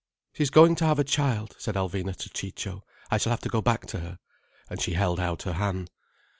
[0.33, 2.83] "She is going to have a child," said Alvina to Ciccio.
[3.11, 4.17] "I shall have to go back to her."
[4.67, 5.91] And she held out her hand.